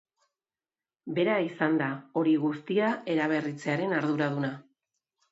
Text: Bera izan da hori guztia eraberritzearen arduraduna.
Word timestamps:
Bera 1.17 1.33
izan 1.47 1.75
da 1.81 1.89
hori 2.21 2.33
guztia 2.45 2.87
eraberritzearen 3.17 3.93
arduraduna. 3.99 4.51